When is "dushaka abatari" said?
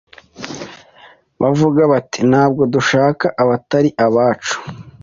2.73-3.89